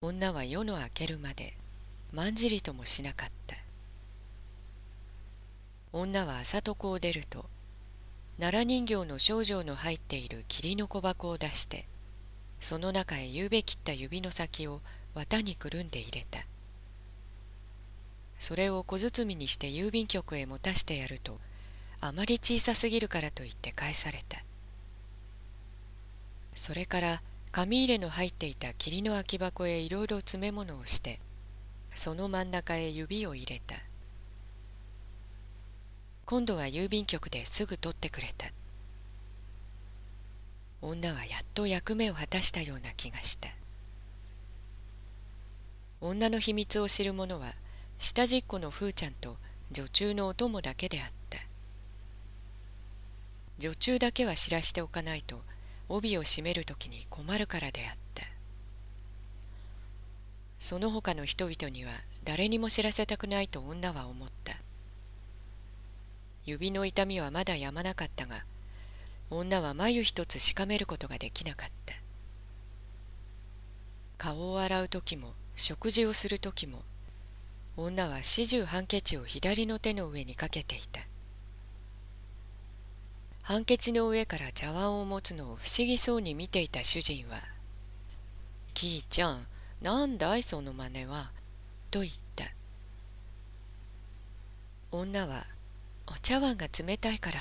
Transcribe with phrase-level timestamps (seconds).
[0.00, 1.54] 女は夜の明けるまで
[2.12, 3.56] まんじりともしなかった。
[5.92, 7.46] 女は朝床を出ると
[8.38, 11.86] 奈良人形の少女の入っている霧の小箱を出して
[12.60, 14.82] その中へゆうべ切った指の先を
[15.16, 16.46] 綿にくるんで入れた。
[18.38, 21.40] それを小包にして郵便局へ持たしてやると
[22.00, 24.44] あまり小さすぎるからと言って返された。
[26.54, 27.22] それから
[27.58, 31.18] 紙入れの入っていた霧の空き箱へいろいろ詰め物をして
[31.92, 33.74] その真ん中へ指を入れた。
[36.24, 38.46] 今度は郵便局ですぐ取ってくれた。
[40.82, 43.48] 女はやっと役目を果たしたような気がした。
[46.00, 47.54] 女の秘密を知る者は
[47.98, 49.36] 下じっこのふーちゃんと
[49.72, 51.40] 女中のお供だけであった。
[53.58, 55.40] 女中だけは知らしておかないと
[55.88, 58.24] 帯を締める時に困るからであった
[60.58, 61.92] その他の人々には
[62.24, 64.54] 誰にも知らせたくないと女は思った。
[66.44, 68.44] 指の痛みはまだやまなかったが
[69.30, 71.94] 女は眉一つしかめることができなかった。
[74.18, 76.82] 顔を洗う時も食事をする時も
[77.76, 81.00] 女は始終ハンケチを左の手の上にかけていた。
[83.48, 87.38] ハンケチの上から茶碗を持つのを不思議そうに見ていた主人は
[88.74, 89.46] 「キーちゃん
[89.80, 91.32] なんだいその真似は」
[91.90, 92.44] と言った
[94.90, 95.46] 女は
[96.08, 97.40] 「お茶碗が冷たいから」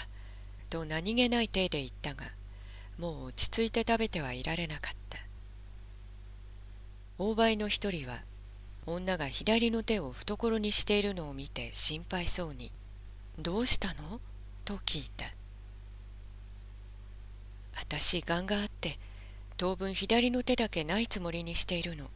[0.71, 2.31] と何気ない体で言ったが
[2.97, 5.19] もう落ち着いて食べてはいられなかった
[7.17, 8.23] 大梅の一人は
[8.85, 12.71] 女が左の手を懐にしているのを見て心配そうに
[13.37, 14.21] 「どうしたの?」
[14.63, 15.36] と聞いた。
[17.79, 18.97] 私がんがあって
[19.55, 22.09] 当分左の手だけないつもりにしているの。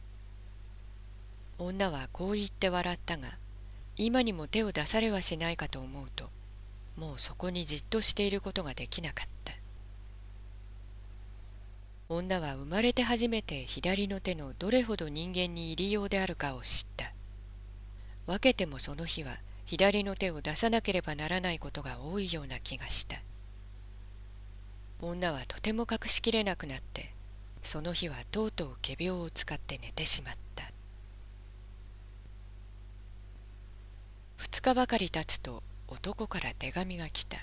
[1.58, 3.28] 女はこう言って笑ったが
[3.96, 6.30] 今にも手を出されはしないかと思うと
[6.96, 9.54] もうそこにじっとしていることができなかった。
[12.08, 17.12] 女は生まれて初めて左の手のどれほど人間に入りようであるかを知った。
[18.26, 23.22] 分けてもその日は左の手を出さなければならないことが多いような気がした。
[25.02, 27.12] 女はとても隠しきれなくなって
[27.62, 30.64] その日はとうとう仮病を使って寝てしまった。
[34.36, 37.38] 二日ばかり経つと男から手紙が来た。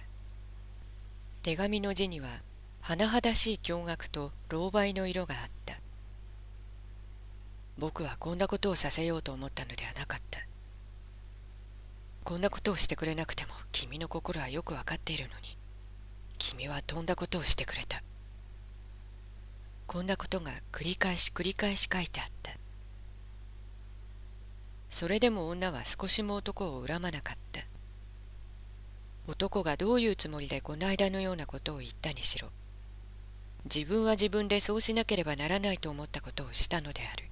[1.41, 2.27] 手紙の字には
[2.81, 5.79] 甚だしい驚愕と狼狽の色があった。
[7.77, 10.39] 僕はこんなことをさせようと思ったのではなかった。
[12.23, 15.58] こんなことをしてくれなくても君の心はよくわかっているのに。
[16.39, 18.01] 君はとんだことをしてくれた？
[19.87, 22.53] こんなことが繰り返し繰り返し書いてあった。
[24.89, 27.61] それでも女は少しも男を恨まなかった。
[29.27, 32.47] 男がどういうつもりでこの間のようなことを言ったにしろ
[33.65, 37.25] 自分は自分でそうしなければならないと思ったことをしたのである。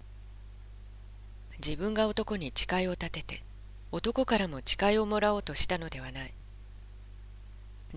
[1.58, 3.44] 自分が男に誓いを立てて
[3.92, 6.34] 男からも誓いをもらおうとしたのではない。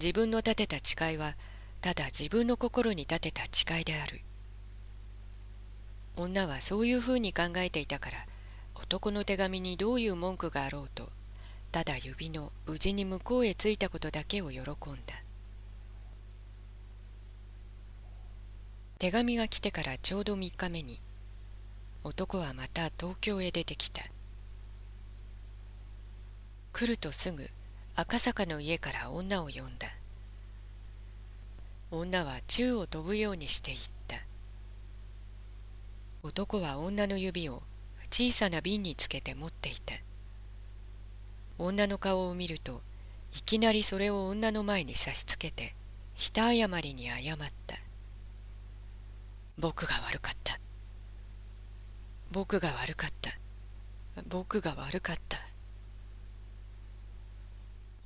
[0.03, 1.37] 自分の立てた誓いは
[1.83, 4.23] ただ自分の心に立てた誓いである。
[6.17, 8.27] 女はそういうふうに考えていたから
[8.75, 11.09] 男の手紙にどういう文句があろうと
[11.71, 14.71] ただ指の無事に向こうへ着いたことだけを喜んだ。
[18.99, 21.01] 手紙が来てからちょうど3日目に
[22.05, 24.03] 男はまた東京へ出てきた。
[26.73, 27.49] 来るとすぐ
[27.97, 29.89] 赤坂の家から女を呼んだ。
[31.91, 34.17] 女は宙を飛ぶようにして言った。
[36.23, 37.63] 男は女の指を
[38.11, 39.95] 小さな瓶につけて持っていた。
[41.59, 42.81] 女の顔を見ると
[43.37, 45.75] いきなりそれを女の前に差しつけて
[46.15, 47.77] ひた謝りに謝った。
[49.59, 50.59] 僕が悪かった。
[52.31, 53.31] 僕が悪かった。
[54.29, 55.50] 僕が悪かった。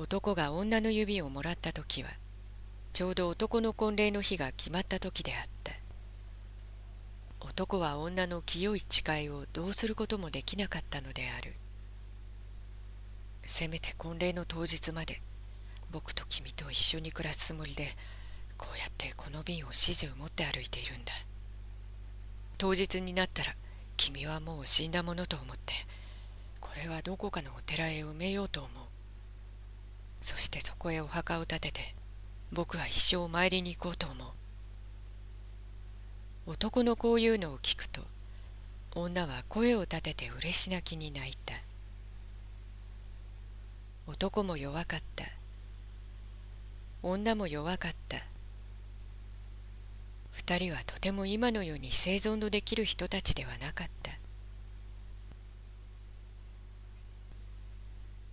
[0.05, 2.11] 男が女の指をもらった時は
[2.93, 5.73] ちょうど男の婚礼の日が決まった時であった。
[7.41, 11.55] 男は女の清い誓いをどうすることもできなかったのである。
[13.45, 15.23] せめて婚礼の当日まで
[15.91, 17.89] 僕と君と一緒に暮らすつもりで
[18.59, 21.15] こうやってこの瓶を始終持って歩いているんだ。
[22.59, 23.55] 当日になったら
[23.97, 25.73] 君はもう死んだものと思って
[26.61, 28.84] これはどこかのお寺へ埋めようと思う。
[30.25, 31.95] そしてそこへお墓を建てて
[32.51, 34.29] 僕は一生参りに行こうと思う。
[36.47, 38.01] 男のこういうのを聞くと
[38.95, 41.53] 女は声を立てて嬉し泣きに泣いた。
[44.07, 45.27] 男も弱かった。
[47.03, 48.17] 女も弱かった。
[50.31, 54.04] 二人はとても今のように生存のできる人たちではなかった。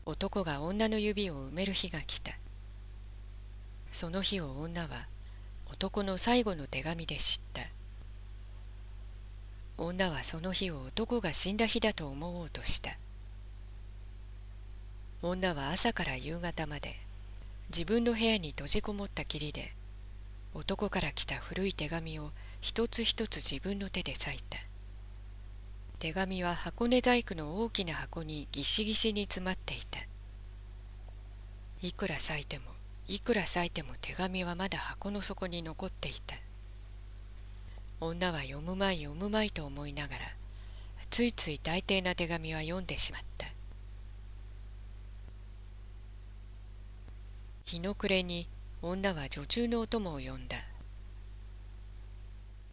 [0.06, 2.32] 男が女の指を埋める日が来た。
[3.92, 5.08] その日を女は
[5.72, 7.62] 男の最後の手紙で知った。
[9.78, 12.98] 女はその日を男が死んだ日だと思おうとした。
[15.22, 16.96] 女は朝から夕方まで
[17.70, 19.72] 自分の部屋に閉じこもったきりで
[20.56, 24.58] 男から来た古い手紙を一つ一つ自分の手で裂いた。
[26.02, 30.00] 手紙は箱根細工の大きな箱にぎしぎしに詰まっていた。
[31.84, 32.64] いくら裂いても
[33.08, 36.36] いくら裂いても手紙はまだ箱の底に残っていた。
[38.00, 40.22] 女は読むまい読むまいと思いながら
[41.12, 43.46] ついつい大抵な手紙は読んでしまった。
[47.66, 48.48] 日の暮れに
[48.82, 50.58] 女は女中のお供を呼んだ。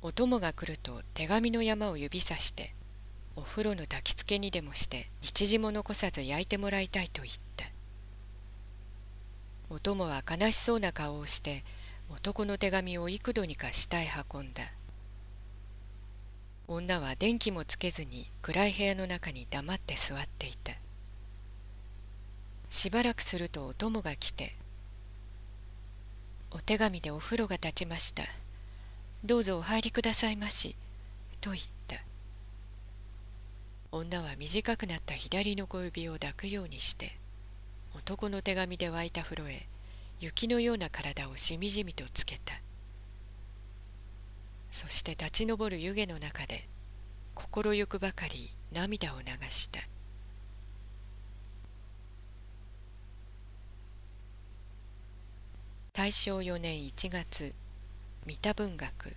[0.01, 2.73] お供が来ると手紙の山を指さして
[3.39, 7.67] お風呂の焚き付けにでもして一時も残さず焼いてもらいたいと言った
[9.71, 11.63] お供は悲しそうな顔をして
[12.11, 14.63] 男の手紙を幾度にか下へ運んだ
[16.67, 20.73] 女は電気もつけずに暗い部屋の中に黙って座っていた
[22.71, 24.57] しばらくするとお供が来て
[26.51, 28.25] お手紙でお風呂が立ちました。
[29.23, 30.77] どうぞお入りくださいまし。
[31.41, 31.78] と言った。
[33.91, 37.19] 女は短くなった左の小指を抱くようにして、
[37.97, 39.67] 男の手紙で湧いた風呂へ
[40.21, 42.55] 雪のような体をしみじみとつけた。
[44.71, 46.69] そして立ち上る湯気の中で
[47.35, 49.81] 心ゆくばかり涙を流した。
[55.95, 57.55] 大正4年1月
[58.27, 59.17] 三田文学